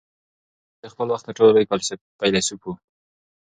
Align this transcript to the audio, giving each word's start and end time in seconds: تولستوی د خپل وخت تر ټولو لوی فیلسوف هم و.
تولستوی 0.03 0.81
د 0.81 0.85
خپل 0.93 1.07
وخت 1.09 1.23
تر 1.27 1.33
ټولو 1.37 1.53
لوی 1.55 1.65
فیلسوف 2.21 2.61
هم 2.63 2.71
و. 2.73 2.73